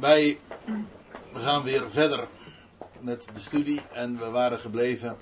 [0.00, 0.40] Wij
[1.34, 2.28] gaan weer verder
[3.00, 5.18] met de studie en we waren gebleven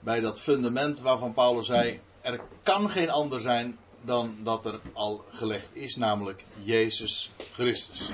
[0.00, 5.24] bij dat fundament waarvan Paulus zei: er kan geen ander zijn dan dat er al
[5.30, 8.12] gelegd is, namelijk Jezus Christus.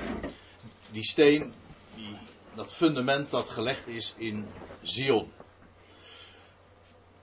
[0.91, 1.53] Die steen,
[1.95, 2.17] die,
[2.55, 4.51] dat fundament dat gelegd is in
[4.81, 5.31] Zion.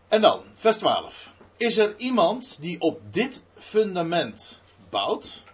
[0.08, 1.32] En dan, vers 12.
[1.56, 4.60] Is er iemand die op dit fundament
[4.90, 5.46] bouwt?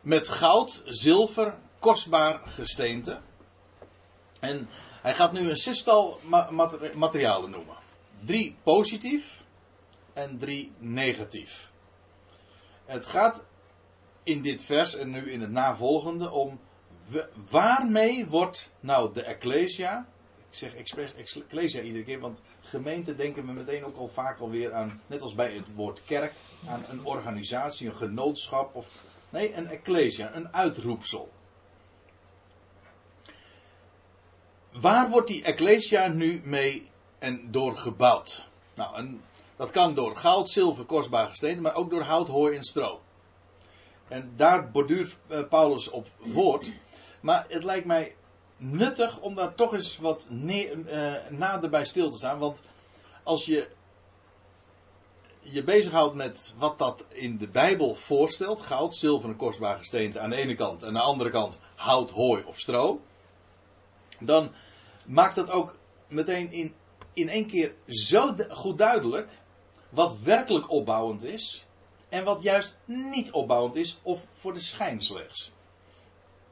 [0.00, 3.20] Met goud, zilver, kostbaar gesteente.
[4.40, 4.68] En
[5.02, 6.18] hij gaat nu een zestal
[6.94, 7.76] materialen noemen.
[8.24, 9.44] Drie positief
[10.12, 11.72] en drie negatief.
[12.84, 13.44] Het gaat
[14.22, 16.60] in dit vers en nu in het navolgende om
[17.50, 20.06] waarmee wordt nou de Ecclesia,
[20.50, 24.72] ik zeg expres Ecclesia iedere keer, want gemeente denken we meteen ook al vaak alweer
[24.72, 26.32] aan, net als bij het woord kerk,
[26.66, 31.30] aan een organisatie, een genootschap of, nee, een Ecclesia, een uitroepsel.
[34.72, 38.48] Waar wordt die Ecclesia nu mee en door gebouwd?
[38.74, 39.22] Nou, en
[39.56, 43.00] dat kan door goud, zilver, kostbaar gesteenten, maar ook door hout, hooi en stro.
[44.08, 46.72] En daar borduurt eh, Paulus op voort.
[47.20, 48.14] Maar het lijkt mij
[48.56, 52.38] nuttig om daar toch eens wat uh, nader bij stil te staan.
[52.38, 52.62] Want
[53.22, 53.68] als je
[55.50, 60.30] je bezighoudt met wat dat in de Bijbel voorstelt: goud, zilver en kostbaar gesteente aan
[60.30, 63.00] de ene kant, en aan de andere kant hout, hooi of stro.
[64.18, 64.52] Dan
[65.08, 65.76] maakt dat ook
[66.08, 66.74] meteen in,
[67.12, 69.30] in één keer zo goed duidelijk
[69.88, 71.64] wat werkelijk opbouwend is
[72.08, 75.52] en wat juist niet opbouwend is of voor de schijn slechts.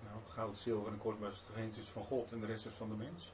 [0.02, 1.30] Nou, goud, zilver en kostbaar
[1.78, 3.32] is van God en de rest is van de mens.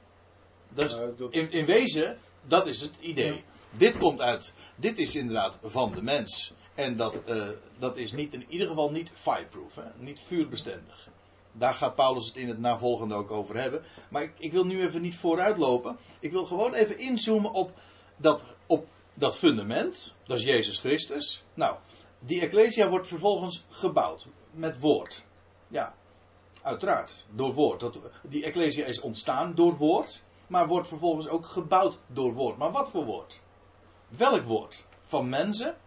[0.73, 0.97] Dus
[1.29, 3.43] in, in wezen, dat is het idee.
[3.71, 6.53] Dit komt uit, dit is inderdaad van de mens.
[6.75, 9.83] En dat, uh, dat is niet, in ieder geval niet fireproof, hè?
[9.97, 11.09] niet vuurbestendig.
[11.51, 13.83] Daar gaat Paulus het in het navolgende ook over hebben.
[14.09, 15.97] Maar ik, ik wil nu even niet vooruitlopen.
[16.19, 17.73] Ik wil gewoon even inzoomen op
[18.17, 20.15] dat, op dat fundament.
[20.25, 21.43] Dat is Jezus Christus.
[21.53, 21.75] Nou,
[22.19, 25.23] die Ecclesia wordt vervolgens gebouwd met woord.
[25.67, 25.95] Ja,
[26.61, 27.79] uiteraard, door woord.
[27.79, 32.57] Dat, die Ecclesia is ontstaan door woord, maar wordt vervolgens ook gebouwd door woord.
[32.57, 33.39] Maar wat voor woord?
[34.07, 34.85] Welk woord?
[35.03, 35.77] Van mensen?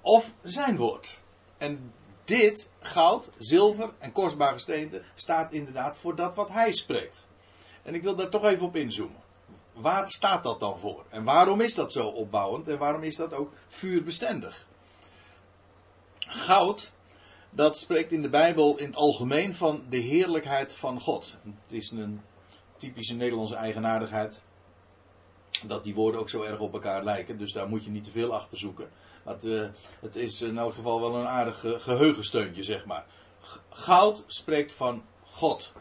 [0.00, 1.20] Of zijn woord?
[1.58, 1.92] En
[2.24, 7.26] dit goud, zilver en kostbare gesteente staat inderdaad voor dat wat hij spreekt.
[7.82, 9.22] En ik wil daar toch even op inzoomen.
[9.72, 11.04] Waar staat dat dan voor?
[11.08, 14.66] En waarom is dat zo opbouwend en waarom is dat ook vuurbestendig?
[16.18, 16.92] Goud,
[17.58, 21.36] dat spreekt in de Bijbel in het algemeen van de heerlijkheid van God.
[21.62, 22.20] Het is een
[22.76, 24.42] typische Nederlandse eigenaardigheid
[25.66, 27.38] dat die woorden ook zo erg op elkaar lijken.
[27.38, 28.90] Dus daar moet je niet te veel achter zoeken.
[29.24, 29.68] Het, uh,
[30.00, 33.06] het is in elk geval wel een aardig geheugensteuntje, zeg maar.
[33.68, 35.72] Goud spreekt van God.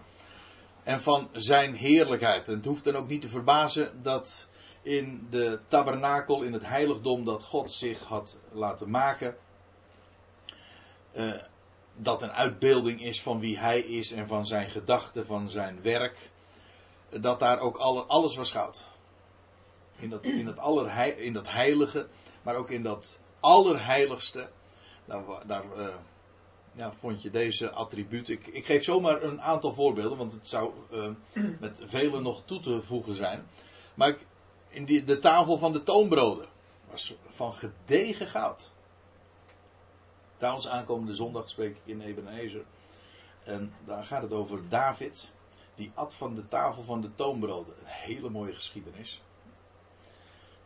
[0.83, 2.47] En van zijn heerlijkheid.
[2.47, 4.47] En het hoeft dan ook niet te verbazen dat
[4.81, 9.37] in de tabernakel, in het heiligdom dat God zich had laten maken.
[11.13, 11.33] Uh,
[11.97, 16.29] dat een uitbeelding is van wie hij is en van zijn gedachten, van zijn werk.
[17.09, 17.77] Dat daar ook
[18.07, 18.83] alles was goud.
[19.99, 22.07] In dat, in, dat aller, in dat heilige,
[22.41, 24.49] maar ook in dat allerheiligste.
[25.05, 25.95] Daar, daar uh,
[26.73, 28.33] ja, vond je deze attributen.
[28.33, 31.09] Ik, ik, geef zomaar een aantal voorbeelden, want het zou uh,
[31.59, 33.47] met vele nog toe te voegen zijn.
[33.93, 34.25] Maar ik,
[34.67, 36.47] in die, de tafel van de toonbroden
[36.89, 38.71] was van gedegen goud.
[40.37, 42.65] Trouwens, aankomende zondag spreek ik in Ebenezer.
[43.43, 45.33] En daar gaat het over David.
[45.75, 47.73] Die at van de tafel van de toonbroden.
[47.79, 49.21] Een hele mooie geschiedenis.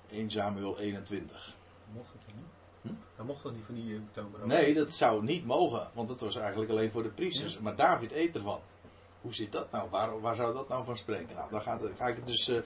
[0.10, 1.56] 1 Samuel 21.
[1.94, 2.46] Mocht het niet?
[2.82, 3.02] Hm?
[3.16, 4.46] Hij mocht dat niet van die toonbrood?
[4.46, 5.90] Nee, dat zou niet mogen.
[5.94, 7.60] Want dat was eigenlijk alleen voor de priesters.
[7.60, 8.60] Maar David eet ervan.
[9.22, 9.90] Hoe zit dat nou?
[9.90, 11.36] Waar, waar zou dat nou van spreken?
[11.36, 12.58] Nou, daar gaat, ga ik het dus uh,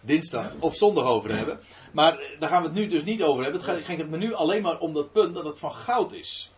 [0.00, 1.60] dinsdag of zondag over hebben.
[1.92, 3.60] Maar uh, daar gaan we het nu dus niet over hebben.
[3.60, 6.12] Het gaat, ging het me nu alleen maar om dat punt dat het van goud
[6.12, 6.52] is.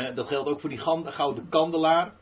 [0.00, 2.14] Uh, dat geldt ook voor die gouden kandelaar.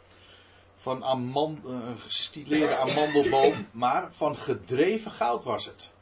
[0.76, 3.66] Van amand, een gestileerde amandelboom.
[3.70, 5.92] Maar van gedreven goud was het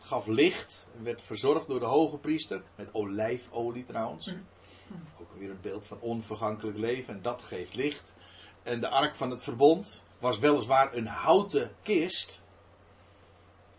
[0.00, 0.88] gaf licht.
[1.02, 2.62] Werd verzorgd door de hoge priester.
[2.74, 4.26] Met olijfolie trouwens.
[4.26, 4.46] Mm.
[5.20, 7.14] Ook weer een beeld van onvergankelijk leven.
[7.14, 8.14] En dat geeft licht.
[8.62, 12.40] En de ark van het verbond was weliswaar een houten kist.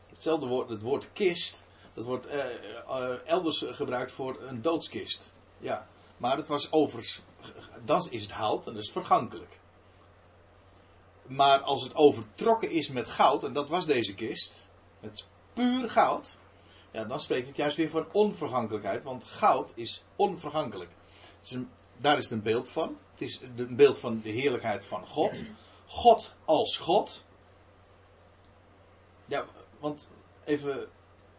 [0.10, 1.63] Hetzelfde woord, het woord kist.
[1.94, 2.39] Dat wordt eh,
[2.88, 5.31] eh, elders gebruikt voor een doodskist.
[5.60, 5.88] Ja.
[6.21, 7.21] Maar het was overigens.
[7.85, 9.59] Dan is het hout en dat is vergankelijk.
[11.27, 14.65] Maar als het overtrokken is met goud, en dat was deze kist,
[15.00, 16.38] met puur goud,
[16.91, 20.91] ja, dan spreekt het juist weer van onvergankelijkheid, want goud is onvergankelijk.
[21.97, 22.97] daar is het een beeld van.
[23.12, 25.41] Het is een beeld van de heerlijkheid van God.
[25.85, 27.25] God als God.
[29.25, 29.45] Ja,
[29.79, 30.09] want
[30.44, 30.89] even, dat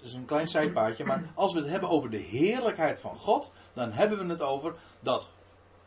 [0.07, 3.93] is een klein zijpaadje, maar als we het hebben over de heerlijkheid van God, dan
[3.93, 5.29] hebben we het over dat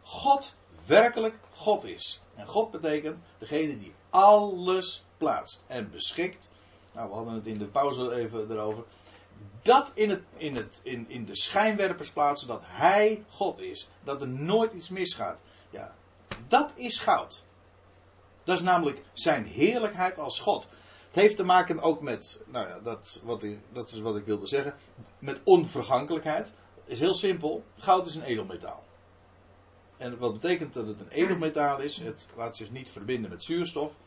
[0.02, 0.54] God
[0.86, 2.22] werkelijk God is.
[2.36, 6.50] En God betekent degene die alles plaatst en beschikt.
[6.94, 8.84] Nou, we hadden het in de pauze even erover.
[9.62, 13.88] Dat in, het, in, het, in, in de schijnwerpers plaatsen dat Hij God is.
[14.04, 15.42] Dat er nooit iets misgaat.
[15.70, 15.96] Ja,
[16.48, 17.44] dat is goud.
[18.44, 20.68] Dat is namelijk zijn heerlijkheid als God.
[21.06, 24.26] Het heeft te maken ook met, nou ja, dat, wat ik, dat is wat ik
[24.26, 24.76] wilde zeggen,
[25.20, 26.54] met onvergankelijkheid.
[26.86, 27.64] Is heel simpel.
[27.78, 28.84] Goud is een edelmetaal.
[29.98, 31.98] En wat betekent dat het een edelmetaal is?
[31.98, 33.98] Het laat zich niet verbinden met zuurstof.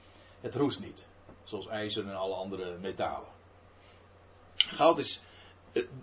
[0.41, 1.07] Het roest niet.
[1.43, 3.29] Zoals ijzer en alle andere metalen.
[4.55, 5.23] Goud is.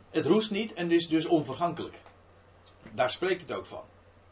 [0.09, 2.01] Het roest niet en is dus onvergankelijk.
[2.91, 3.83] Daar spreekt het ook van.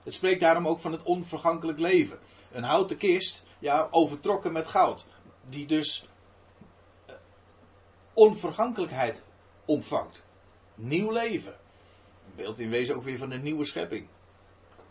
[0.04, 2.20] Het spreekt daarom ook van het onvergankelijk leven.
[2.52, 5.06] Een houten kist, ja, overtrokken met goud.
[5.50, 6.08] Die dus
[7.06, 7.16] eh,
[8.14, 9.24] onvergankelijkheid
[9.66, 10.24] ontvangt.
[10.76, 11.56] Nieuw leven.
[12.36, 14.08] Beeld in wezen ook weer van een nieuwe schepping.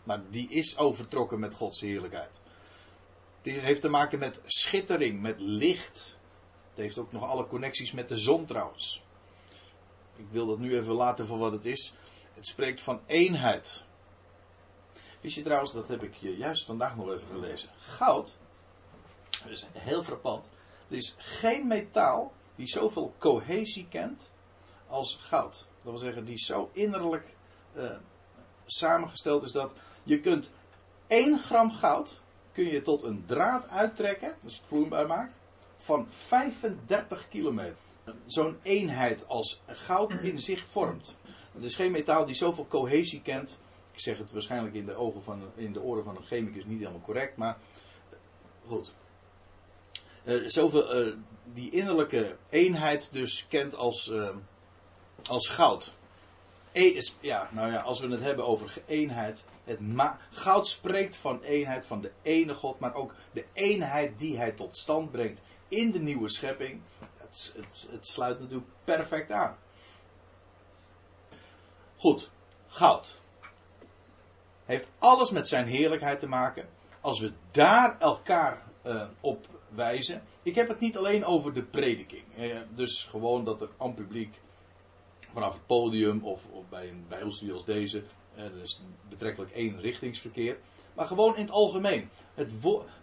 [0.03, 2.41] Maar die is overtrokken met Gods heerlijkheid.
[3.41, 6.17] Het heeft te maken met schittering, met licht.
[6.69, 9.03] Het heeft ook nog alle connecties met de zon trouwens.
[10.15, 11.93] Ik wil dat nu even laten voor wat het is.
[12.33, 13.85] Het spreekt van eenheid.
[15.21, 17.69] Wist je trouwens, dat heb ik juist vandaag nog even gelezen.
[17.77, 18.37] Goud,
[19.29, 20.49] dat is heel frappant.
[20.89, 24.31] Er is geen metaal die zoveel cohesie kent
[24.87, 25.67] als goud.
[25.83, 27.35] Dat wil zeggen, die zo innerlijk
[27.75, 27.91] uh,
[28.65, 30.51] samengesteld is dat je kunt
[31.07, 32.21] 1 gram goud
[32.51, 35.33] kun je tot een draad uittrekken, je het vloeibaar maakt,
[35.75, 37.77] van 35 kilometer.
[38.25, 41.15] Zo'n eenheid als goud in zich vormt.
[41.53, 43.59] Het is geen metaal die zoveel cohesie kent.
[43.91, 46.79] Ik zeg het waarschijnlijk in de, ogen van, in de oren van een chemicus niet
[46.79, 47.57] helemaal correct, maar
[48.65, 48.93] goed.
[50.23, 51.13] Uh, zoveel,
[51.53, 54.13] die innerlijke eenheid dus kent als,
[55.27, 55.93] als goud.
[56.71, 59.43] E ja, nou ja, als we het hebben over eenheid.
[59.63, 59.79] Het
[60.31, 64.77] goud spreekt van eenheid van de ene God, maar ook de eenheid die hij tot
[64.77, 66.81] stand brengt in de nieuwe schepping.
[67.17, 69.57] Het, het, het sluit natuurlijk perfect aan.
[71.97, 72.29] Goed,
[72.67, 73.19] goud.
[74.65, 76.69] Heeft alles met zijn heerlijkheid te maken.
[77.01, 80.23] Als we daar elkaar uh, op wijzen.
[80.43, 82.23] Ik heb het niet alleen over de prediking.
[82.37, 84.41] Uh, dus gewoon dat er aan publiek
[85.33, 88.03] vanaf het podium of, of bij een bijbelstudie als deze.
[88.35, 90.57] Er is betrekkelijk één richtingsverkeer.
[90.93, 92.09] Maar gewoon in het algemeen.
[92.33, 92.51] Het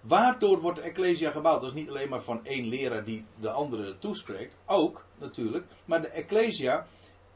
[0.00, 1.60] waardoor wordt de Ecclesia gebouwd?
[1.60, 4.54] Dat is niet alleen maar van één leraar die de andere toespreekt.
[4.66, 5.66] Ook natuurlijk.
[5.84, 6.86] Maar de Ecclesia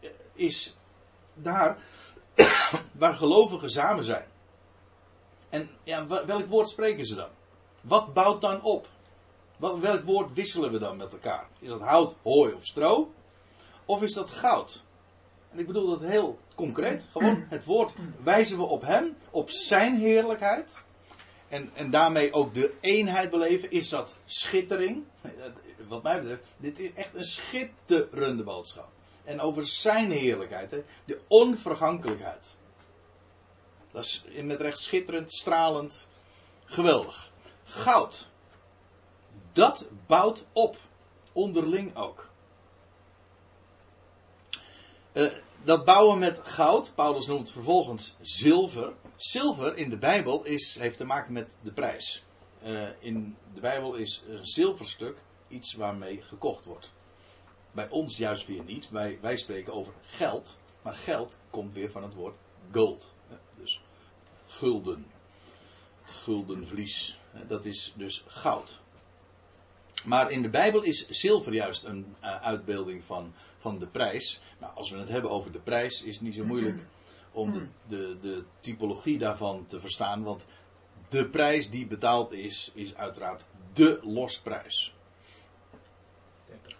[0.00, 0.76] eh, is
[1.34, 1.78] daar
[2.92, 4.26] waar gelovigen samen zijn.
[5.48, 7.28] En ja, welk woord spreken ze dan?
[7.80, 8.88] Wat bouwt dan op?
[9.56, 11.48] Welk woord wisselen we dan met elkaar?
[11.58, 13.12] Is dat hout, hooi of stro?
[13.84, 14.83] Of is dat goud?
[15.54, 17.04] Ik bedoel dat heel concreet.
[17.10, 20.82] Gewoon het woord wijzen we op hem, op zijn heerlijkheid.
[21.48, 23.70] En, en daarmee ook de eenheid beleven.
[23.70, 25.04] Is dat schittering?
[25.88, 28.88] Wat mij betreft, dit is echt een schitterende boodschap.
[29.24, 32.56] En over zijn heerlijkheid, hè, de onvergankelijkheid.
[33.92, 36.08] Dat is met recht schitterend, stralend,
[36.66, 37.32] geweldig.
[37.64, 38.28] Goud.
[39.52, 40.76] Dat bouwt op.
[41.32, 42.28] Onderling ook.
[45.12, 45.32] Uh,
[45.64, 48.92] dat bouwen met goud, Paulus noemt vervolgens zilver.
[49.16, 52.24] Zilver in de Bijbel is, heeft te maken met de prijs.
[52.64, 55.18] Uh, in de Bijbel is een zilverstuk
[55.48, 56.92] iets waarmee gekocht wordt.
[57.72, 58.90] Bij ons juist weer niet.
[58.90, 60.58] Wij, spreken over geld.
[60.82, 62.34] Maar geld komt weer van het woord
[62.72, 63.10] gold.
[63.56, 63.82] Dus
[64.46, 65.06] gulden.
[66.04, 67.18] Guldenvlies.
[67.46, 68.80] Dat is dus goud.
[70.04, 74.40] Maar in de Bijbel is zilver juist een uh, uitbeelding van, van de prijs.
[74.58, 76.86] Nou, als we het hebben over de prijs, is het niet zo moeilijk
[77.32, 80.22] om de, de, de typologie daarvan te verstaan.
[80.22, 80.44] Want
[81.08, 84.94] de prijs die betaald is, is uiteraard de losprijs.
[86.48, 86.78] 30.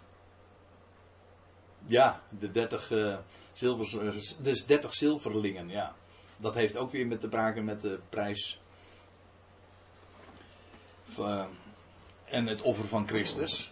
[1.85, 3.17] Ja, de 30 uh,
[3.51, 5.95] zilvers, dus 30 zilverlingen, ja.
[6.37, 8.59] Dat heeft ook weer met te maken met de prijs.
[11.03, 11.47] Van,
[12.25, 13.71] en het offer van Christus.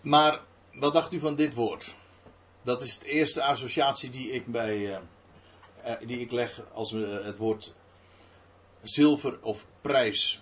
[0.00, 0.40] Maar
[0.72, 1.94] wat dacht u van dit woord?
[2.62, 4.98] Dat is de eerste associatie die ik bij uh,
[6.06, 7.72] die ik leg als we het woord
[8.82, 10.40] zilver of prijs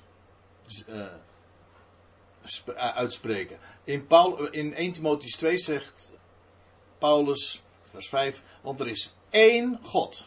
[2.74, 3.58] uitspreken.
[3.84, 6.12] In, Paul, in 1 Timotheüs 2 zegt
[6.98, 10.26] Paulus, vers 5, want er is één God.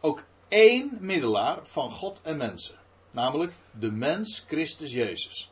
[0.00, 2.81] Ook één middelaar van God en mensen.
[3.12, 5.50] Namelijk de mens Christus Jezus.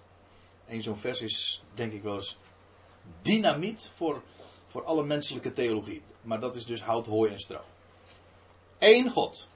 [0.67, 2.39] Eén zo'n vers is denk ik wel eens
[3.23, 4.23] dynamiet voor,
[4.67, 6.03] voor alle menselijke theologie.
[6.23, 7.61] Maar dat is dus hout, hooi en stro.
[8.79, 9.49] Eén God.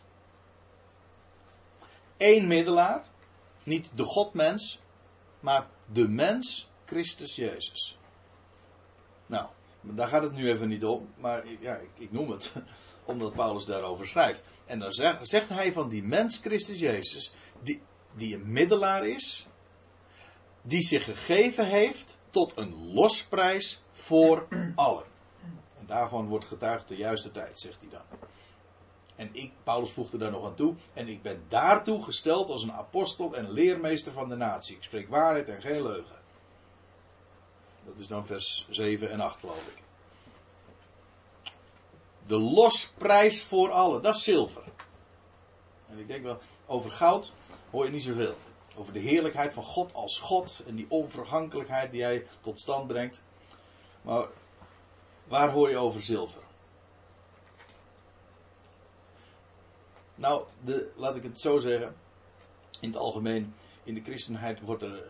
[2.16, 3.04] Eén middelaar.
[3.62, 4.78] Niet de Godmens,
[5.40, 7.99] maar de mens Christus Jezus.
[9.26, 9.49] Nou,
[9.80, 12.52] daar gaat het nu even niet om, maar ja, ik, ik noem het
[13.04, 14.44] omdat Paulus daarover schrijft.
[14.64, 17.32] En dan zegt, zegt hij van die mens Christus Jezus,
[17.62, 17.82] die,
[18.16, 19.47] die een middelaar is,
[20.62, 25.04] die zich gegeven heeft tot een losprijs voor allen.
[25.78, 28.18] En daarvan wordt getuigd de juiste tijd, zegt hij dan.
[29.16, 32.73] En ik, Paulus voegde daar nog aan toe, en ik ben daartoe gesteld als een
[32.73, 34.76] apostel en leermeester van de natie.
[34.76, 36.16] Ik spreek waarheid en geen leugen.
[37.85, 39.83] Dat is dan vers 7 en 8 geloof ik.
[42.26, 44.62] De losprijs voor allen, dat is zilver.
[45.88, 47.33] En ik denk wel, over goud
[47.75, 48.35] hoor je niet zoveel.
[48.76, 53.23] Over de heerlijkheid van God als God en die onvergankelijkheid die hij tot stand brengt.
[54.02, 54.26] Maar
[55.25, 56.43] waar hoor je over zilver?
[60.14, 60.45] Nou,
[60.97, 61.95] laat ik het zo zeggen.
[62.81, 63.54] In het algemeen,
[63.85, 65.04] in de christenheid wordt er,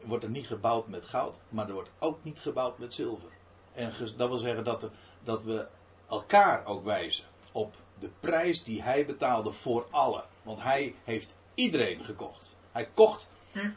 [0.00, 3.30] wordt er niet gebouwd met goud, maar er wordt ook niet gebouwd met zilver.
[3.72, 4.88] En dat wil zeggen dat,
[5.22, 5.68] dat we
[6.08, 10.24] elkaar ook wijzen op de prijs die hij betaalde voor allen.
[10.42, 12.56] Want hij heeft iedereen gekocht.
[12.72, 13.28] Hij kocht.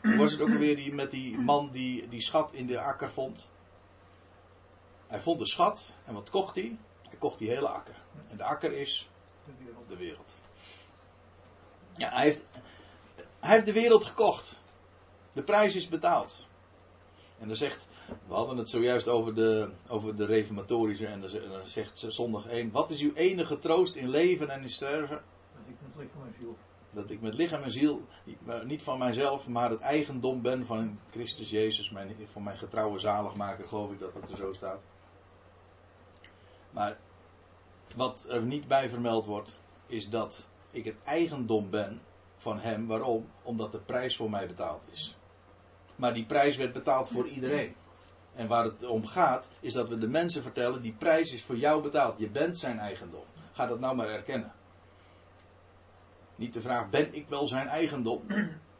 [0.02, 3.12] Hoe was het ook alweer die, met die man die die schat in de akker
[3.12, 3.50] vond?
[5.08, 6.78] Hij vond de schat en wat kocht hij?
[7.10, 7.96] Hij kocht die hele akker.
[8.30, 9.10] En de akker is
[9.88, 10.36] de wereld.
[11.94, 12.46] Ja, hij heeft,
[13.40, 14.60] hij heeft de wereld gekocht.
[15.32, 16.48] De prijs is betaald.
[17.40, 17.88] En dan zegt,
[18.28, 22.90] we hadden het zojuist over de, over de reformatorische en dan zegt zondag 1, wat
[22.90, 25.22] is uw enige troost in leven en in sterven?
[25.54, 26.58] Dat ik en ziel.
[26.92, 28.02] Dat ik met lichaam en ziel,
[28.64, 33.68] niet van mijzelf, maar het eigendom ben van Christus Jezus, mijn, van mijn getrouwe zaligmaker,
[33.68, 34.86] geloof ik dat dat er zo staat.
[36.72, 36.98] Maar
[37.96, 42.02] wat er niet bij vermeld wordt, is dat ik het eigendom ben
[42.36, 42.88] van hem.
[42.88, 43.30] Waarom?
[43.44, 45.16] Omdat de prijs voor mij betaald is.
[45.96, 47.76] Maar die prijs werd betaald voor iedereen.
[48.34, 51.58] En waar het om gaat, is dat we de mensen vertellen: die prijs is voor
[51.58, 52.20] jou betaald.
[52.20, 53.26] Je bent zijn eigendom.
[53.52, 54.54] Ga dat nou maar erkennen.
[56.42, 58.22] Niet de vraag: ben ik wel zijn eigendom?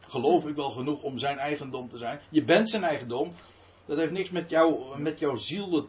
[0.08, 2.20] Geloof ik wel genoeg om zijn eigendom te zijn?
[2.28, 3.34] Je bent zijn eigendom.
[3.84, 5.36] Dat heeft niks met, jou, met jouw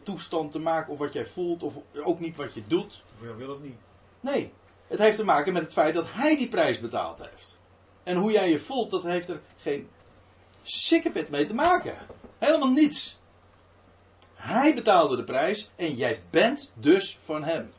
[0.02, 3.04] toestand te maken, of wat jij voelt, of ook niet wat je doet.
[3.14, 3.76] Of je wil of niet.
[4.20, 4.52] Nee,
[4.86, 7.58] het heeft te maken met het feit dat hij die prijs betaald heeft.
[8.02, 9.88] En hoe jij je voelt, dat heeft er geen
[10.62, 11.94] sikkepit mee te maken.
[12.38, 13.18] Helemaal niets.
[14.34, 17.72] Hij betaalde de prijs en jij bent dus van hem.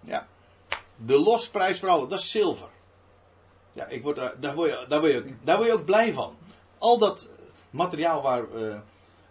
[0.00, 0.26] Ja.
[0.96, 2.72] De losprijs voor allen, dat is zilver.
[3.74, 6.36] Ja, ik word daar, word je, daar, word je, daar word je ook blij van.
[6.78, 7.28] Al dat
[7.70, 8.78] materiaal waar, uh,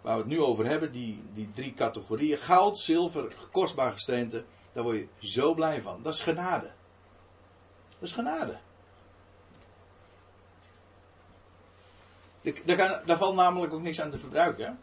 [0.00, 4.44] waar we het nu over hebben, die, die drie categorieën: goud, zilver, kostbaar gesteente.
[4.72, 6.02] Daar word je zo blij van.
[6.02, 6.72] Dat is genade.
[7.88, 8.58] Dat is genade.
[12.64, 14.78] Daar, kan, daar valt namelijk ook niks aan te verbruiken.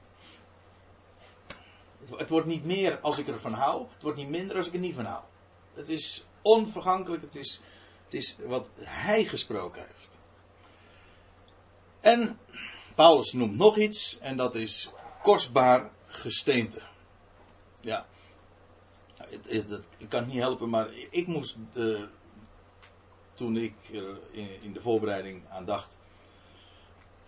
[1.99, 3.85] Het, het wordt niet meer als ik ervan hou.
[3.93, 5.23] Het wordt niet minder als ik er niet van hou.
[5.73, 7.21] Het is onvergankelijk.
[7.21, 7.61] Het is,
[8.11, 10.17] het is wat hij gesproken heeft.
[11.99, 12.39] En
[12.95, 14.19] Paulus noemt nog iets.
[14.19, 14.89] En dat is
[15.21, 16.81] kostbaar gesteente.
[17.81, 18.05] Ja,
[19.97, 22.01] ik kan het niet helpen, maar ik moest, uh,
[23.33, 23.73] toen ik
[24.31, 25.97] in, in, de voorbereiding aan dacht,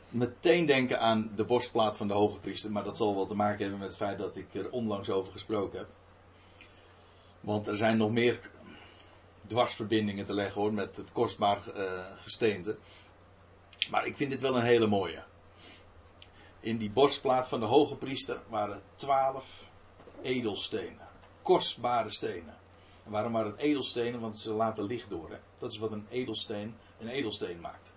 [0.09, 2.71] meteen denken aan de borstplaat van de hoge priester.
[2.71, 5.31] Maar dat zal wel te maken hebben met het feit dat ik er onlangs over
[5.31, 5.89] gesproken heb.
[7.39, 8.51] Want er zijn nog meer
[9.47, 12.77] dwarsverbindingen te leggen hoor, met het kostbaar uh, gesteente.
[13.89, 15.23] Maar ik vind dit wel een hele mooie.
[16.59, 19.69] In die borstplaat van de hoge priester waren twaalf
[20.21, 21.11] edelstenen
[21.43, 22.57] kostbare stenen.
[23.05, 24.19] En waarom waren het edelstenen?
[24.19, 25.29] Want ze laten licht door.
[25.29, 25.37] Hè?
[25.59, 27.93] Dat is wat een edelsteen een edelsteen maakt.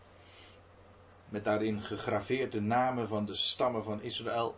[1.28, 4.56] Met daarin gegraveerd de namen van de stammen van Israël.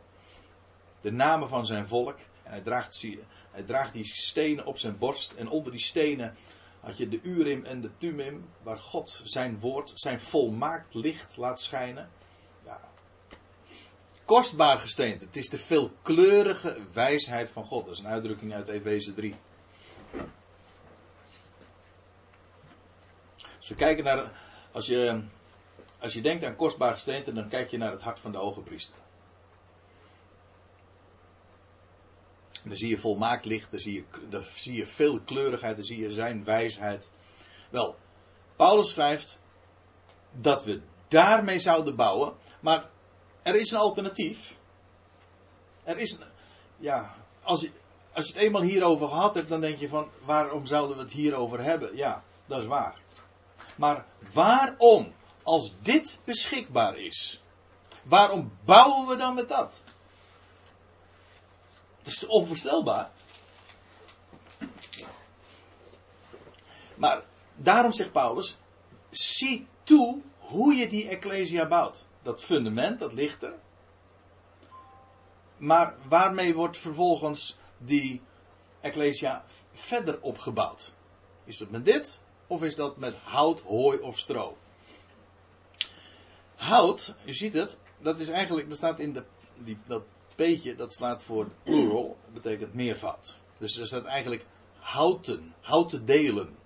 [1.01, 2.19] De namen van zijn volk.
[2.43, 3.05] Hij draagt,
[3.51, 5.33] hij draagt die stenen op zijn borst.
[5.33, 6.37] En onder die stenen
[6.81, 8.49] had je de Urim en de Tumim.
[8.63, 12.09] Waar God zijn woord, zijn volmaakt licht laat schijnen
[14.29, 15.25] kostbaar gesteente.
[15.25, 17.85] Het is de veelkleurige wijsheid van God.
[17.85, 19.35] Dat is een uitdrukking uit Efeze 3.
[23.59, 24.33] Als kijken naar.
[24.73, 25.23] Als je,
[25.99, 28.61] als je denkt aan kostbaar gesteente, dan kijk je naar het hart van de hoge
[28.61, 28.99] priester.
[32.65, 36.01] Dan zie je volmaakt licht, dan zie je, dan zie je veel kleurigheid, dan zie
[36.01, 37.11] je zijn wijsheid.
[37.71, 37.97] Wel,
[38.57, 39.41] Paulus schrijft
[40.33, 42.35] dat we daarmee zouden bouwen.
[42.61, 42.89] Maar
[43.43, 44.57] er is een alternatief.
[45.83, 46.27] Er is een,
[46.77, 47.71] ja, als je,
[48.13, 51.13] als je het eenmaal hierover gehad hebt, dan denk je van waarom zouden we het
[51.13, 51.97] hierover hebben?
[51.97, 53.01] Ja, dat is waar.
[53.77, 55.13] Maar waarom,
[55.43, 57.43] als dit beschikbaar is,
[58.03, 59.83] waarom bouwen we dan met dat?
[62.09, 63.11] Is onvoorstelbaar.
[66.97, 67.23] Maar
[67.57, 68.59] daarom zegt Paulus:
[69.11, 72.07] zie toe hoe je die Ecclesia bouwt.
[72.23, 73.55] Dat fundament, dat ligt er.
[75.57, 78.23] Maar waarmee wordt vervolgens die
[78.81, 80.95] Ecclesia verder opgebouwd?
[81.45, 82.21] Is dat met dit?
[82.47, 84.57] Of is dat met hout, hooi of stro?
[86.55, 89.25] Hout, je ziet het, dat is eigenlijk, dat staat in de,
[89.55, 90.03] die, dat
[90.39, 93.37] peetje, dat slaat voor plural, dat betekent meervoud.
[93.59, 94.45] Dus er staat eigenlijk
[94.79, 96.57] houten, houten delen.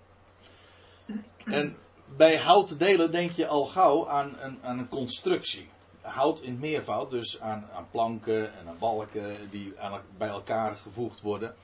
[1.45, 1.77] En
[2.17, 5.69] bij houten delen denk je al gauw aan een, aan een constructie.
[6.01, 11.21] Hout in meervoud, dus aan, aan planken en aan balken die aan, bij elkaar gevoegd
[11.21, 11.55] worden.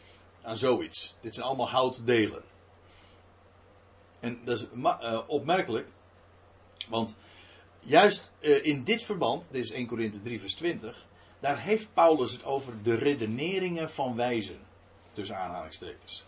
[0.43, 1.15] Aan zoiets.
[1.21, 2.43] Dit zijn allemaal houten delen.
[4.21, 5.88] En dat is uh, opmerkelijk,
[6.88, 7.17] want
[7.81, 11.07] juist uh, in dit verband, dit is 1 Korinthe 3 vers 20,
[11.40, 14.59] daar heeft Paulus het over de redeneringen van wijzen.
[15.12, 16.25] Tussen aanhalingstekens.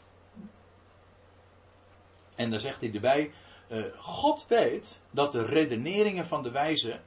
[2.36, 3.32] En dan zegt hij erbij,
[3.68, 7.00] uh, God weet dat de redeneringen van de wijze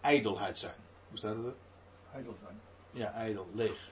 [0.00, 0.74] ijdelheid zijn.
[1.08, 1.54] Hoe staat het er?
[2.14, 2.60] Ijdel zijn.
[2.90, 3.90] Ja, ijdel, leeg.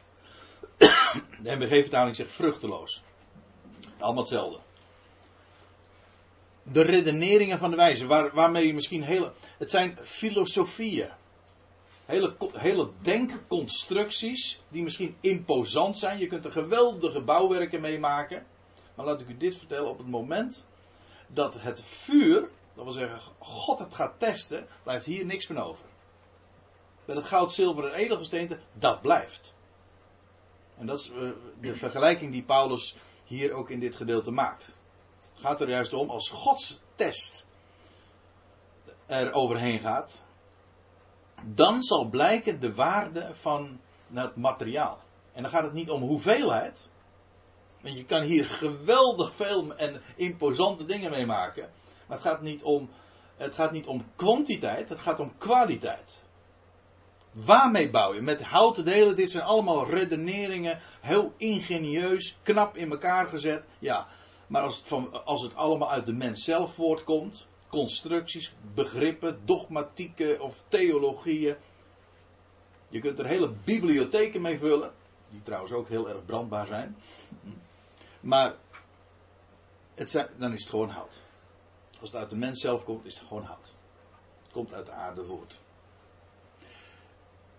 [1.43, 3.03] De MBG-vertaling zegt vruchteloos.
[3.99, 4.59] Allemaal hetzelfde.
[6.63, 9.33] De redeneringen van de wijze, waar, waarmee je misschien hele.
[9.59, 11.11] Het zijn filosofieën.
[12.13, 16.19] Hele, hele denkconstructies die misschien imposant zijn.
[16.19, 18.47] Je kunt er geweldige bouwwerken mee maken.
[18.95, 20.65] Maar laat ik u dit vertellen: op het moment
[21.27, 22.41] dat het vuur,
[22.75, 25.85] dat wil zeggen God het gaat testen, blijft hier niks van over.
[27.05, 29.55] Met het goud, zilver en edelgesteente, dat blijft.
[30.79, 31.29] En dat is eh,
[31.61, 34.67] de vergelijking die Paulus hier ook in dit gedeelte maakt.
[35.17, 37.47] Het gaat er juist om, als Gods test
[39.07, 40.23] er overheen gaat,
[41.45, 43.81] dan zal blijken de waarde van
[44.13, 44.99] het materiaal.
[45.33, 46.91] En dan gaat het niet om hoeveelheid.
[47.81, 51.71] Want je kan hier geweldig veel en imposante dingen mee maken.
[52.07, 52.91] Maar het gaat niet om,
[53.37, 56.23] het gaat niet om kwantiteit, het gaat om kwaliteit.
[57.33, 58.21] Waarmee bouw je?
[58.21, 59.17] Met houten delen.
[59.17, 60.81] Dit zijn allemaal redeneringen.
[61.01, 63.67] Heel ingenieus, knap in elkaar gezet.
[63.79, 64.07] Ja,
[64.47, 67.47] maar als het, van, als het allemaal uit de mens zelf voortkomt.
[67.73, 71.57] Constructies, begrippen, dogmatieken of theologieën.
[72.89, 74.93] Je kunt er hele bibliotheken mee vullen.
[75.31, 76.97] Die trouwens ook heel erg brandbaar zijn.
[78.21, 78.55] Maar
[79.95, 81.23] het dan is het gewoon hout.
[82.01, 83.73] Als het uit de mens zelf komt, is het gewoon hout.
[84.43, 85.61] Het komt uit de aarde voort.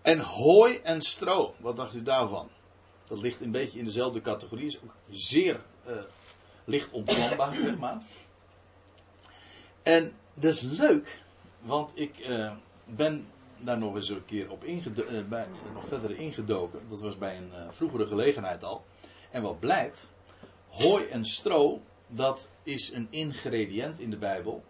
[0.02, 2.48] En hooi en stro, wat dacht u daarvan?
[3.06, 6.02] Dat ligt een beetje in dezelfde categorie, is ook zeer uh,
[6.64, 8.02] licht ontvlambaar, zeg maar.
[9.84, 11.22] En dat is leuk,
[11.60, 12.52] want ik uh,
[12.84, 13.26] ben
[13.58, 16.80] daar nog eens een keer op ingedoken, uh, bij, nog verder ingedoken.
[16.88, 18.84] Dat was bij een vroegere gelegenheid al.
[19.30, 20.10] En wat blijkt,
[20.68, 24.64] hooi en stro, dat is een ingrediënt in de Bijbel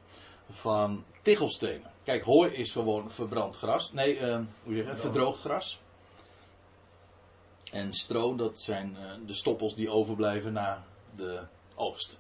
[0.51, 1.91] van tichelstenen.
[2.03, 3.93] Kijk, hooi is gewoon verbrand gras.
[3.93, 4.21] Nee,
[4.63, 5.81] hoe zeg je, verdroogd gras.
[7.73, 8.97] En stro, dat zijn
[9.27, 11.41] de stoppels die overblijven na de
[11.75, 12.19] oogst.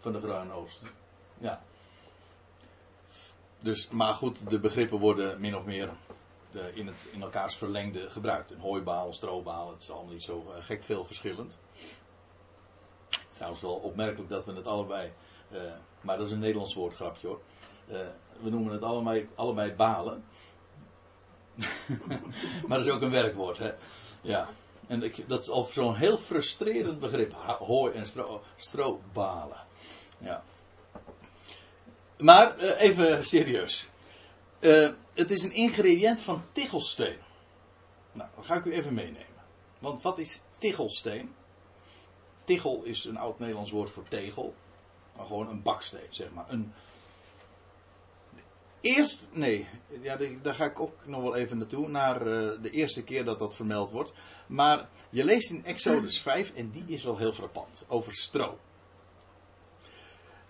[0.00, 0.80] Van de graanoogst.
[1.42, 1.62] Ja.
[3.58, 5.90] Dus, maar goed, de begrippen worden min of meer
[6.56, 8.50] uh, in, het, in elkaars verlengde gebruikt.
[8.50, 11.58] Een hooibaal, strobaal, het is allemaal niet zo gek veel verschillend.
[13.08, 15.12] Het is trouwens wel opmerkelijk dat we het allebei
[15.52, 15.60] uh,
[16.00, 17.40] maar dat is een Nederlands woordgrapje hoor.
[18.40, 20.24] We noemen het allebei, allebei balen.
[22.66, 23.72] maar dat is ook een werkwoord, hè?
[24.20, 24.48] Ja.
[24.86, 27.32] En ik, dat is al zo'n heel frustrerend begrip.
[27.58, 29.60] Hooi en stro, strobalen.
[30.18, 30.42] Ja.
[32.18, 33.88] Maar uh, even serieus.
[34.60, 37.18] Uh, het is een ingrediënt van tichelsteen.
[38.12, 39.26] Nou, dan ga ik u even meenemen.
[39.78, 41.34] Want wat is tichelsteen?
[42.44, 44.54] Tichel is een oud Nederlands woord voor tegel.
[45.16, 46.44] Maar gewoon een baksteen, zeg maar.
[46.48, 46.72] Een,
[48.82, 49.66] Eerst, nee,
[50.00, 53.38] ja, daar ga ik ook nog wel even naartoe, naar uh, de eerste keer dat
[53.38, 54.12] dat vermeld wordt.
[54.46, 58.58] Maar je leest in Exodus 5 en die is wel heel frappant, over stro.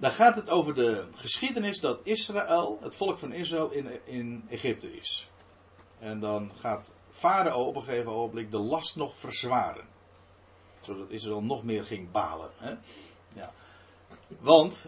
[0.03, 4.97] Daar gaat het over de geschiedenis dat Israël, het volk van Israël, in, in Egypte
[4.97, 5.29] is.
[5.99, 9.85] En dan gaat Farao op een gegeven ogenblik de last nog verzwaren.
[10.81, 12.51] Zodat Israël nog meer ging balen.
[12.57, 12.75] Hè?
[13.35, 13.53] Ja.
[14.39, 14.87] Want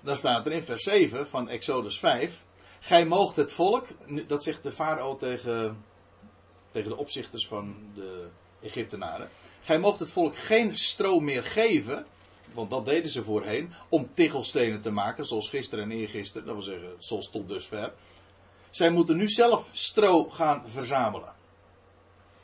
[0.00, 2.44] dan staat er in vers 7 van Exodus 5.
[2.80, 3.86] Gij moogt het volk,
[4.26, 5.84] dat zegt de farao tegen,
[6.70, 8.28] tegen de opzichters van de
[8.60, 9.30] Egyptenaren.
[9.62, 12.06] Gij moogt het volk geen stro meer geven,
[12.56, 16.64] want dat deden ze voorheen, om tichelstenen te maken, zoals gisteren en eergisteren, dat wil
[16.64, 17.92] zeggen, zoals tot dusver.
[18.70, 21.34] Zij moeten nu zelf stro gaan verzamelen.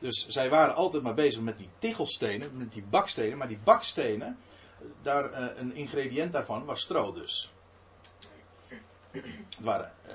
[0.00, 4.38] Dus zij waren altijd maar bezig met die tichelstenen, met die bakstenen, maar die bakstenen,
[5.02, 7.52] daar, uh, een ingrediënt daarvan was stro dus.
[9.10, 9.24] Het
[9.60, 10.14] waren, uh,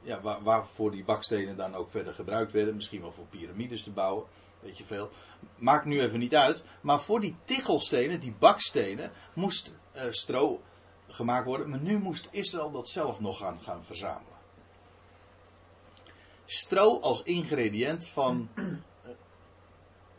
[0.00, 3.90] ja, waar, waarvoor die bakstenen dan ook verder gebruikt werden, misschien wel voor piramides te
[3.90, 4.26] bouwen,
[4.60, 5.10] weet je veel.
[5.56, 10.62] Maakt nu even niet uit, maar voor die tichelstenen, die bakstenen, moest uh, stro
[11.08, 14.38] gemaakt worden, maar nu moest Israël dat zelf nog gaan, gaan verzamelen
[16.50, 18.66] stro als ingrediënt van uh,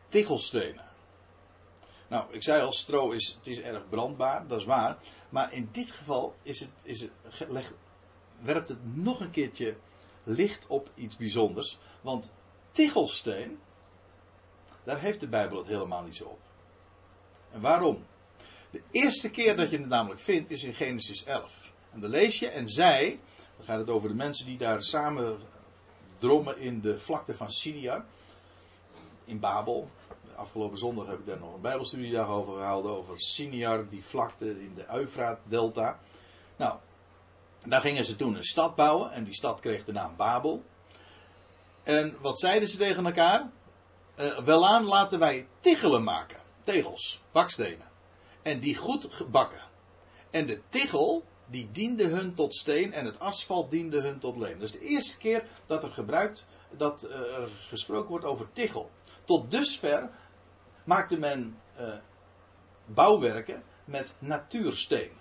[0.08, 0.88] tichelstenen.
[2.08, 4.98] Nou, ik zei al, stro is, het is erg brandbaar, dat is waar.
[5.30, 7.12] Maar in dit geval is het, is het,
[8.42, 9.78] werpt het nog een keertje
[10.24, 11.78] licht op iets bijzonders.
[12.02, 12.32] Want
[12.72, 13.60] tichelsteen,
[14.84, 16.40] daar heeft de Bijbel het helemaal niet zo op.
[17.52, 18.06] En waarom?
[18.72, 21.72] De eerste keer dat je het namelijk vindt is in Genesis 11.
[21.92, 23.20] En dan lees je, en zij,
[23.58, 25.40] dan gaat het over de mensen die daar samen
[26.18, 28.06] drommen in de vlakte van Sidia.
[29.26, 29.90] In Babel.
[30.36, 32.92] Afgelopen zondag heb ik daar nog een bijbelstudiedag over gehouden.
[32.92, 36.00] Over Siniar, die vlakte in de Eufraat-delta.
[36.56, 36.78] Nou,
[37.68, 39.12] daar gingen ze toen een stad bouwen.
[39.12, 40.64] En die stad kreeg de naam Babel.
[41.84, 43.50] En wat zeiden ze tegen elkaar?
[44.20, 46.38] Uh, welaan laten wij tichelen maken.
[46.64, 47.90] Tegels, bakstenen.
[48.42, 49.62] En die goed gebakken.
[50.30, 54.62] En de tichel, die diende hun tot steen en het asfalt diende hun tot leem.
[54.62, 56.46] Is de eerste keer dat er gebruikt,
[56.78, 58.92] dat er gesproken wordt over tichel.
[59.24, 60.10] Tot dusver
[60.84, 61.94] maakte men uh,
[62.86, 65.12] bouwwerken met natuursteen.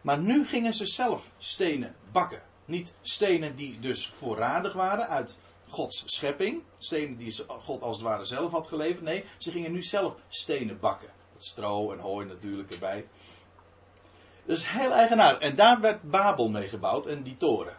[0.00, 2.42] Maar nu gingen ze zelf stenen bakken.
[2.64, 5.38] Niet stenen die dus voorradig waren uit
[5.70, 6.62] Gods schepping.
[6.76, 9.02] Stenen die God als het ware zelf had geleverd.
[9.02, 11.10] Nee, ze gingen nu zelf stenen bakken.
[11.32, 13.06] Het stro en hooi natuurlijk erbij.
[14.44, 15.40] Dat is heel eigenaardig.
[15.42, 17.76] En daar werd Babel mee gebouwd en die toren.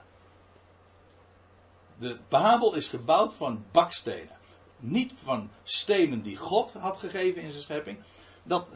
[1.97, 4.38] De Babel is gebouwd van bakstenen.
[4.77, 7.99] Niet van stenen die God had gegeven in zijn schepping.
[8.43, 8.67] Dat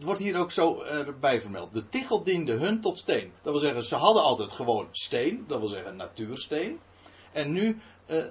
[0.00, 1.72] wordt hier ook zo erbij vermeld.
[1.72, 3.32] De tichel diende hun tot steen.
[3.42, 5.44] Dat wil zeggen, ze hadden altijd gewoon steen.
[5.48, 6.80] Dat wil zeggen natuursteen.
[7.32, 8.24] En nu, uh,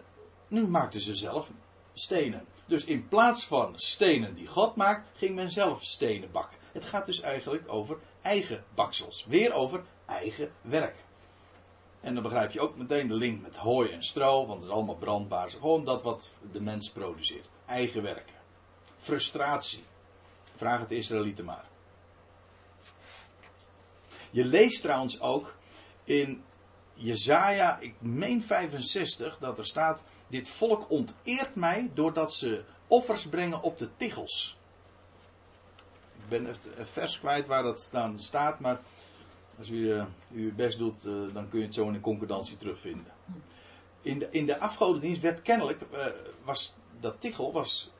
[0.54, 1.52] nu maakten ze zelf
[1.94, 2.46] stenen.
[2.66, 6.58] Dus in plaats van stenen die God maakt, ging men zelf stenen bakken.
[6.72, 9.26] Het gaat dus eigenlijk over eigen baksels.
[9.28, 10.96] Weer over eigen werk.
[12.00, 14.76] En dan begrijp je ook meteen de link met hooi en stro, want het is
[14.76, 15.50] allemaal brandbaar.
[15.50, 17.50] Gewoon dat wat de mens produceert.
[17.66, 18.36] Eigen werken.
[18.98, 19.84] Frustratie.
[20.56, 21.66] Vraag het Israëlieten maar.
[24.32, 25.56] Je leest trouwens ook
[26.04, 26.44] in
[26.94, 33.62] Jezaja, ik meen 65, dat er staat: Dit volk onteert mij doordat ze offers brengen
[33.62, 34.58] op de tichels
[36.24, 38.80] ik ben even vers kwijt waar dat dan staat, maar
[39.58, 42.56] als u uh, uw best doet, uh, dan kun je het zo in een concordantie
[42.58, 43.12] terugvinden.
[44.02, 46.06] In de, in de afgodendienst werd kennelijk, uh,
[46.44, 47.92] was, dat tichel was,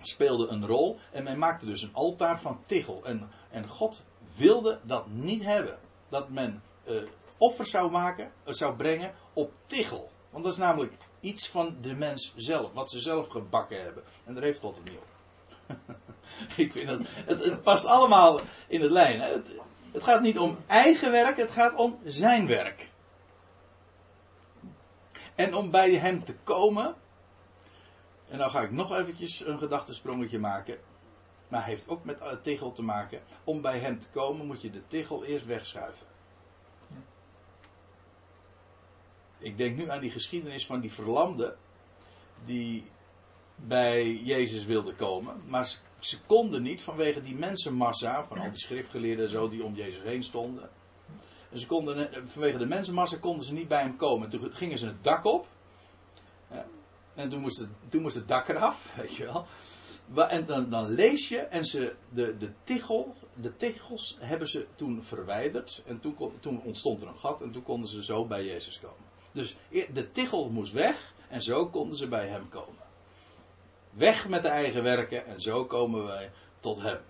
[0.00, 3.04] speelde een rol en men maakte dus een altaar van tichel.
[3.04, 4.02] En, en God
[4.36, 5.78] wilde dat niet hebben.
[6.08, 6.62] Dat men
[7.38, 10.10] offers zou maken, zou brengen op tichel.
[10.30, 14.02] Want dat is namelijk iets van de mens zelf, wat ze zelf gebakken hebben.
[14.24, 14.98] En daar heeft God het niet
[16.64, 19.20] ik vind dat, het, past allemaal in het lijn.
[19.20, 22.90] Het, gaat niet om eigen werk, het gaat om zijn werk.
[25.34, 26.94] En om bij hem te komen.
[28.28, 30.78] En dan ga ik nog eventjes een gedachtesprongetje maken.
[31.48, 33.20] Maar heeft ook met tegel te maken.
[33.44, 36.06] Om bij hem te komen moet je de tegel eerst wegschuiven.
[39.38, 41.56] Ik denk nu aan die geschiedenis van die verlamde.
[42.44, 42.84] Die
[43.56, 45.42] bij Jezus wilde komen.
[45.46, 49.74] Maar ze konden niet vanwege die mensenmassa, van al die schriftgeleerden en zo die om
[49.74, 50.70] Jezus heen stonden.
[51.50, 54.28] En ze konden, vanwege de mensenmassa konden ze niet bij hem komen.
[54.28, 55.46] Toen gingen ze het dak op.
[57.14, 59.46] En toen moest, het, toen moest het dak eraf, weet je wel.
[60.28, 65.02] En dan, dan lees je, en ze, de, de, tichel, de tichels hebben ze toen
[65.02, 65.82] verwijderd.
[65.86, 69.06] En toen, toen ontstond er een gat en toen konden ze zo bij Jezus komen.
[69.38, 69.56] Dus
[69.92, 72.82] de tichel moest weg en zo konden ze bij hem komen.
[73.90, 77.00] Weg met de eigen werken en zo komen wij tot Hem.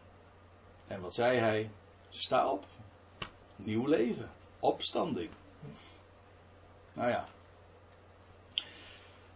[0.87, 1.71] En wat zei hij?
[2.09, 2.67] Sta op.
[3.57, 4.31] Nieuw leven.
[4.61, 5.31] Opstanding.
[6.93, 7.29] Nou ja.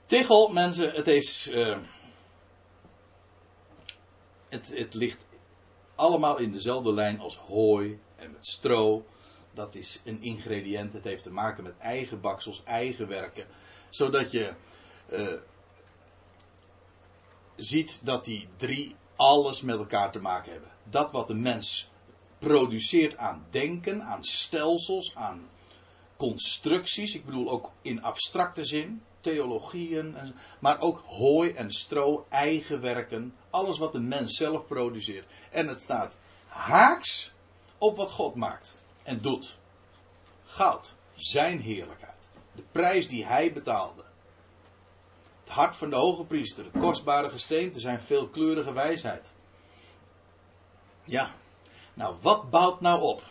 [0.07, 1.49] Tichel, mensen, het is.
[1.49, 1.79] Uh,
[4.49, 5.25] het, het ligt
[5.95, 9.05] allemaal in dezelfde lijn als hooi en met stro.
[9.55, 10.93] Dat is een ingrediënt.
[10.93, 13.47] Het heeft te maken met eigen baksels, eigen werken.
[13.89, 14.55] Zodat je
[15.13, 15.33] uh,
[17.57, 20.71] ziet dat die drie alles met elkaar te maken hebben.
[20.85, 21.91] Dat wat de mens
[22.39, 25.49] produceert aan denken, aan stelsels, aan
[26.17, 27.15] constructies.
[27.15, 30.17] Ik bedoel ook in abstracte zin, theologieën,
[30.61, 33.35] maar ook hooi en stro, eigen werken.
[33.51, 35.27] Alles wat de mens zelf produceert.
[35.51, 37.33] En het staat haaks
[37.79, 39.59] op wat God maakt en doet.
[40.45, 42.29] Goud, zijn heerlijkheid.
[42.53, 44.03] De prijs die hij betaalde.
[45.41, 49.33] Het hart van de hoge priester, het kostbare gesteente, zijn veelkleurige wijsheid.
[51.05, 51.31] Ja,
[51.95, 53.23] nou wat bouwt nou op?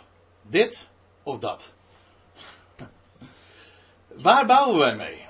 [0.41, 0.89] Dit
[1.23, 1.71] of dat?
[4.07, 5.29] Waar bouwen wij mee?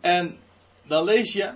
[0.00, 0.38] En
[0.82, 1.54] dan lees je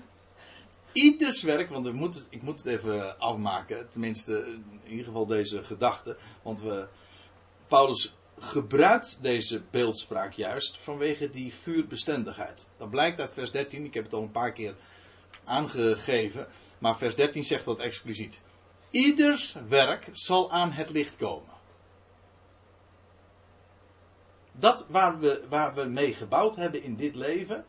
[1.03, 1.87] ieders werk, want
[2.31, 4.47] ik moet het even afmaken, tenminste
[4.83, 6.89] in ieder geval deze gedachte, want we,
[7.67, 12.69] Paulus gebruikt deze beeldspraak juist vanwege die vuurbestendigheid.
[12.77, 14.75] Dat blijkt uit vers 13, ik heb het al een paar keer
[15.45, 16.47] aangegeven,
[16.79, 18.41] maar vers 13 zegt dat expliciet.
[18.91, 21.57] Ieders werk zal aan het licht komen.
[24.53, 27.65] Dat waar we, waar we mee gebouwd hebben in dit leven,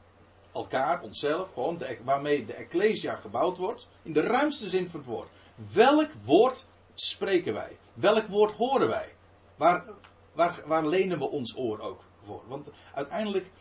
[0.52, 5.10] elkaar, onszelf, gewoon de, waarmee de Ecclesia gebouwd wordt, in de ruimste zin van het
[5.10, 5.30] woord.
[5.74, 7.78] Welk woord spreken wij?
[7.94, 9.16] Welk woord horen wij?
[9.56, 9.86] Waar,
[10.34, 12.44] waar, waar lenen we ons oor ook voor?
[12.48, 13.52] Want uiteindelijk,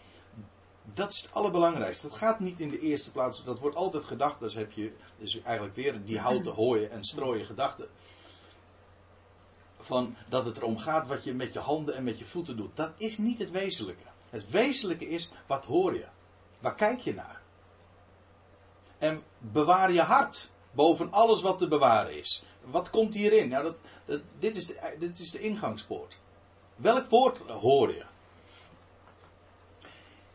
[0.94, 2.08] dat is het allerbelangrijkste.
[2.08, 5.42] Dat gaat niet in de eerste plaats, dat wordt altijd gedacht, dus heb je dus
[5.42, 7.88] eigenlijk weer die houten hooien en strooien gedachten.
[9.80, 12.76] Van dat het erom gaat wat je met je handen en met je voeten doet.
[12.76, 14.04] Dat is niet het wezenlijke.
[14.30, 16.06] Het wezenlijke is, wat hoor je?
[16.58, 17.40] Waar kijk je naar?
[18.98, 22.44] En bewaar je hart boven alles wat te bewaren is.
[22.60, 23.48] Wat komt hierin?
[23.48, 26.18] Nou, dat, dit, is de, dit is de ingangspoort.
[26.76, 28.04] Welk woord hoor je?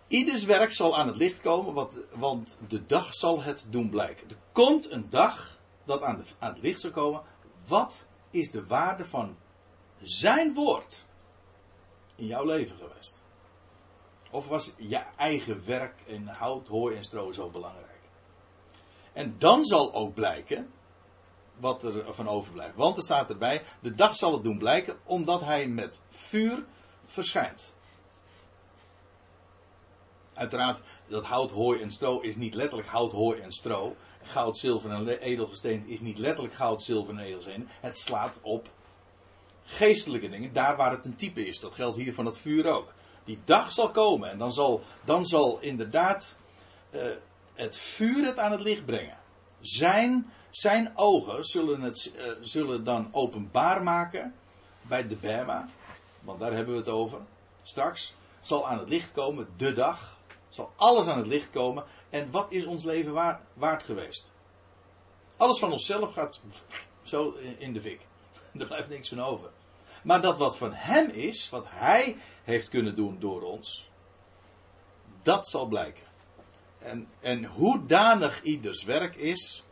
[0.08, 4.30] Ieders werk zal aan het licht komen, want, de dag zal het doen blijken.
[4.30, 7.22] Er komt een dag dat aan het licht zal komen.
[7.68, 9.38] Wat is de waarde van
[10.02, 11.06] zijn woord
[12.16, 13.23] in jouw leven geweest?
[14.34, 18.00] Of was je eigen werk in hout, hooi en stro zo belangrijk?
[19.14, 20.72] En dan zal ook blijken
[21.58, 22.76] wat er van overblijft.
[22.76, 26.66] Want er staat erbij, de dag zal het doen blijken, omdat hij met vuur
[27.06, 27.74] verschijnt.
[30.34, 33.96] Uiteraard, dat hout, hooi en stro is niet letterlijk hout, hooi en stro.
[34.24, 37.66] Goud, zilver en edelgesteente is niet letterlijk goud, zilver en edelgesteente.
[37.82, 38.70] Het slaat op
[39.64, 41.60] geestelijke dingen, daar waar het een type is.
[41.60, 42.94] Dat geldt hier van het vuur ook.
[43.26, 46.38] Die dag zal komen en dan zal, dan zal inderdaad
[46.92, 47.02] uh,
[47.54, 49.18] het vuur het aan het licht brengen.
[49.60, 54.34] Zijn, zijn ogen zullen het uh, zullen dan openbaar maken
[54.82, 55.70] bij de Bema,
[56.20, 57.20] want daar hebben we het over.
[57.62, 60.18] Straks zal aan het licht komen de dag,
[60.50, 61.84] zal alles aan het licht komen.
[62.10, 64.32] En wat is ons leven waard, waard geweest?
[65.38, 66.42] Alles van onszelf gaat
[67.02, 68.02] zo in de fik.
[68.60, 69.50] Er blijft niks van over.
[70.04, 73.90] Maar dat wat van hem is, wat hij heeft kunnen doen door ons,
[75.22, 76.04] dat zal blijken.
[76.80, 79.64] En, en hoedanig ieders werk is,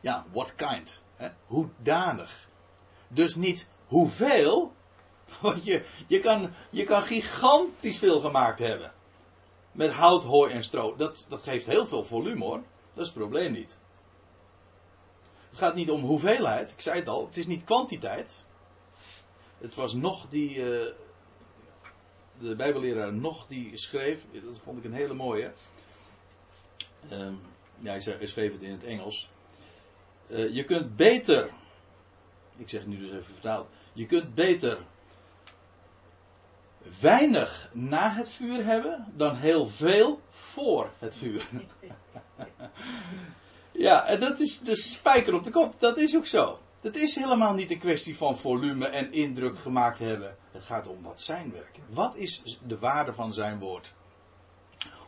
[0.00, 1.02] ja, what kind?
[1.16, 1.28] Hè?
[1.46, 2.48] Hoedanig.
[3.08, 4.72] Dus niet hoeveel,
[5.40, 8.92] want je, je, kan, je kan gigantisch veel gemaakt hebben.
[9.72, 10.96] Met hout, hooi en stro.
[10.96, 12.62] Dat, dat geeft heel veel volume hoor.
[12.92, 13.76] Dat is het probleem niet.
[15.48, 18.44] Het gaat niet om hoeveelheid, ik zei het al, het is niet kwantiteit.
[19.58, 20.86] Het was nog die, uh,
[22.38, 25.52] de Bijbelleraar nog die schreef, dat vond ik een hele mooie.
[27.12, 27.28] Uh,
[27.78, 29.28] ja, hij schreef het in het Engels.
[30.26, 31.50] Uh, je kunt beter,
[32.56, 34.78] ik zeg nu dus even vertaald, je kunt beter
[37.00, 41.48] weinig na het vuur hebben dan heel veel voor het vuur.
[43.86, 46.58] ja, en dat is de spijker op de kop, dat is ook zo.
[46.86, 50.36] Het is helemaal niet een kwestie van volume en indruk gemaakt hebben.
[50.50, 51.78] Het gaat om wat zijn werk.
[51.88, 53.94] Wat is de waarde van zijn woord?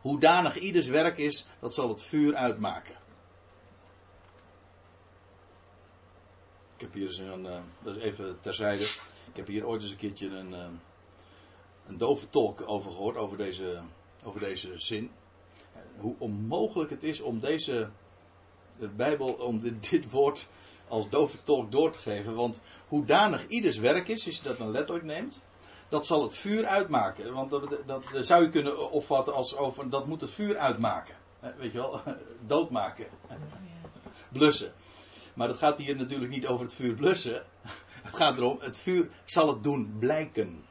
[0.00, 2.94] Hoedanig ieders werk is, dat zal het vuur uitmaken.
[6.74, 8.84] Ik heb hier eens een, uh, dat is even terzijde.
[9.28, 10.66] Ik heb hier ooit eens een keertje een, uh,
[11.86, 13.80] een dove tolk over gehoord, over deze,
[14.24, 15.10] over deze zin.
[15.96, 17.88] Hoe onmogelijk het is om deze
[18.78, 19.60] de Bijbel, om
[19.90, 20.48] dit woord
[20.88, 22.34] als dove tolk door te geven.
[22.34, 25.42] Want hoedanig ieders werk is, als je dat dan letterlijk neemt,
[25.88, 27.34] dat zal het vuur uitmaken.
[27.34, 31.14] Want dat, dat, dat zou je kunnen opvatten als over, dat moet het vuur uitmaken.
[31.56, 32.00] Weet je wel,
[32.46, 33.06] doodmaken.
[34.28, 34.72] Blussen.
[35.34, 37.42] Maar het gaat hier natuurlijk niet over het vuur blussen.
[38.02, 40.64] Het gaat erom, het vuur zal het doen blijken.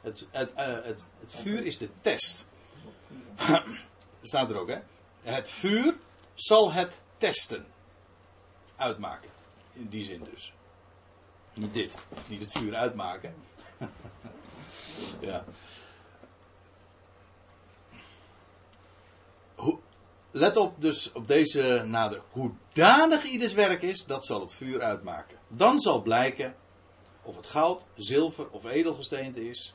[0.00, 2.46] Het, het, uh, het, het vuur is de test.
[4.22, 4.78] staat er ook, hè?
[5.20, 5.96] Het vuur
[6.34, 7.66] zal het testen.
[8.76, 9.30] Uitmaken.
[9.72, 10.52] In die zin dus.
[11.54, 11.96] Niet dit.
[12.28, 13.34] Niet het vuur uitmaken.
[15.20, 15.44] ja.
[19.54, 19.78] Hoe,
[20.30, 22.22] let op dus op deze nader.
[22.30, 25.38] Hoe danig ieders werk is, dat zal het vuur uitmaken.
[25.48, 26.56] Dan zal blijken
[27.22, 29.74] of het goud, zilver of edelgesteente is.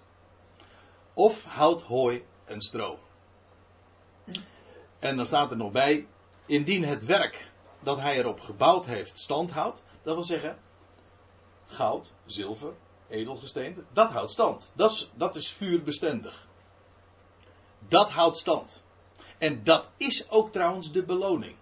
[1.14, 3.00] Of hout, hooi en stro.
[5.00, 6.08] En dan staat er nog bij,
[6.46, 7.51] indien het werk
[7.82, 9.84] dat hij erop gebouwd heeft stand houdt.
[10.04, 10.58] Dat wil zeggen,
[11.66, 12.74] goud, zilver,
[13.08, 14.72] edelgesteente, dat houdt stand.
[14.74, 16.48] Dat is, dat is vuurbestendig.
[17.88, 18.84] Dat houdt stand.
[19.38, 21.56] En dat is ook trouwens de beloning.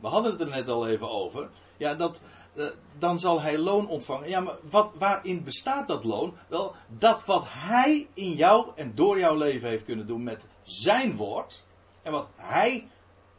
[0.00, 1.48] We hadden het er net al even over.
[1.76, 2.20] Ja, dat,
[2.54, 2.66] uh,
[2.98, 4.28] dan zal hij loon ontvangen.
[4.28, 6.36] Ja, maar wat, waarin bestaat dat loon?
[6.48, 11.16] Wel, dat wat hij in jou en door jouw leven heeft kunnen doen met zijn
[11.16, 11.64] woord.
[12.02, 12.88] En wat hij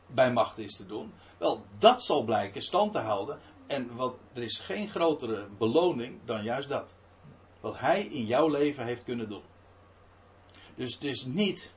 [0.08, 1.14] bij macht is te doen.
[1.38, 3.40] Wel, dat zal blijken stand te houden.
[3.68, 6.96] En wat, er is geen grotere beloning dan juist dat.
[7.62, 9.44] Wat hij in jouw leven heeft kunnen doen.
[10.76, 11.74] Dus het is niet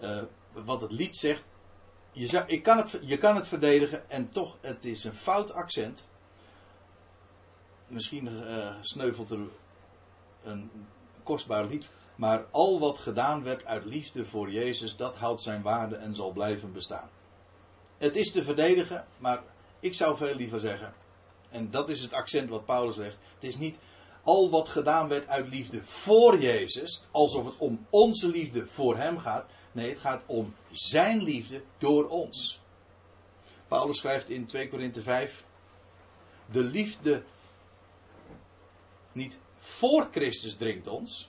[0.00, 1.44] uh, wat het lied zegt.
[2.12, 6.08] Je, ik kan het, je kan het verdedigen en toch, het is een fout accent.
[7.86, 9.38] Misschien uh, sneuvelt er
[10.42, 10.70] een
[11.28, 11.90] kostbaar lied.
[12.16, 16.32] Maar al wat gedaan werd uit liefde voor Jezus, dat houdt zijn waarde en zal
[16.32, 17.10] blijven bestaan.
[17.98, 19.42] Het is te verdedigen, maar
[19.80, 20.94] ik zou veel liever zeggen.
[21.50, 23.16] En dat is het accent wat Paulus legt.
[23.34, 23.78] Het is niet
[24.22, 29.18] al wat gedaan werd uit liefde voor Jezus, alsof het om onze liefde voor Hem
[29.18, 29.46] gaat.
[29.72, 32.60] Nee, het gaat om Zijn liefde door ons.
[33.68, 35.44] Paulus schrijft in 2 Korinthe 5:
[36.50, 37.22] De liefde
[39.12, 41.28] niet voor Christus dringt ons.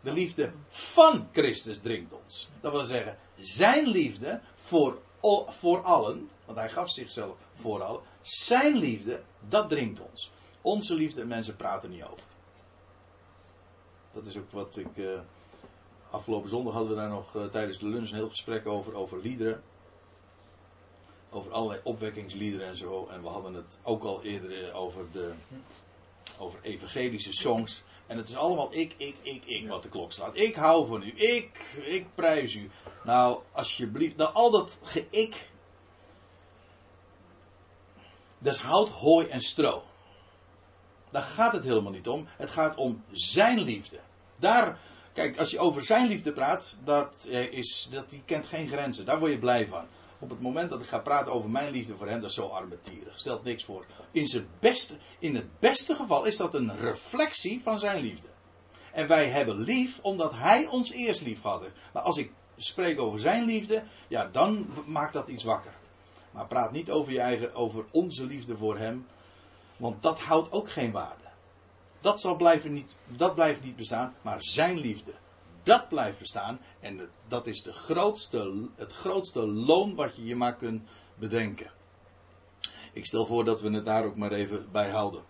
[0.00, 2.48] De liefde van Christus dringt ons.
[2.60, 4.98] Dat wil zeggen, Zijn liefde voor,
[5.46, 8.00] voor allen, want Hij gaf zichzelf voor allen.
[8.22, 10.30] Zijn liefde, dat dringt ons.
[10.60, 12.26] Onze liefde, mensen praten niet over.
[14.12, 14.96] Dat is ook wat ik.
[14.96, 15.18] Uh,
[16.10, 19.18] afgelopen zondag hadden we daar nog uh, tijdens de lunch een heel gesprek over, over
[19.18, 19.62] liederen.
[21.30, 23.06] Over allerlei opwekkingsliederen en zo.
[23.06, 25.32] En we hadden het ook al eerder uh, over de.
[26.38, 27.82] Over evangelische songs.
[28.06, 30.36] En het is allemaal ik, ik, ik, ik wat de klok slaat.
[30.36, 31.12] Ik hou van u.
[31.16, 32.70] Ik, ik prijs u.
[33.04, 34.16] Nou, alsjeblieft.
[34.16, 35.48] Nou, al dat ge-ik.
[38.38, 39.82] Dat is hout, hooi en stro.
[41.10, 42.26] Daar gaat het helemaal niet om.
[42.36, 43.98] Het gaat om zijn liefde.
[44.38, 44.78] Daar,
[45.12, 49.06] kijk, als je over zijn liefde praat, dat, is, dat die kent geen grenzen.
[49.06, 49.86] Daar word je blij van.
[50.18, 52.46] Op het moment dat ik ga praten over mijn liefde voor hem, dat is zo
[52.46, 53.18] armetierig.
[53.18, 53.86] Stelt niks voor.
[54.10, 58.28] In, zijn beste, in het beste geval is dat een reflectie van zijn liefde.
[58.92, 61.68] En wij hebben lief omdat hij ons eerst lief had.
[61.92, 65.74] Maar als ik spreek over zijn liefde, ja, dan maakt dat iets wakker.
[66.30, 69.06] Maar praat niet over je eigen, over onze liefde voor hem.
[69.76, 71.24] Want dat houdt ook geen waarde.
[72.00, 75.12] Dat, zal blijven niet, dat blijft niet bestaan, maar zijn liefde.
[75.66, 76.60] Dat blijft bestaan.
[76.80, 80.82] En dat is de grootste, het grootste loon wat je je maar kunt
[81.14, 81.70] bedenken.
[82.92, 85.22] Ik stel voor dat we het daar ook maar even bij houden.